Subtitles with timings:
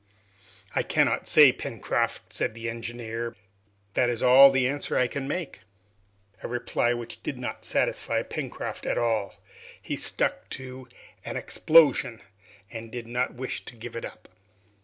[0.73, 3.35] "I cannot say, Pencroft," said the engineer.
[3.93, 5.59] "That is all the answer I can make."
[6.41, 9.35] A reply which did not satisfy Pencroft at all.
[9.79, 10.87] He stuck to
[11.23, 12.19] "an explosion,"
[12.71, 14.27] and did not wish to give it up.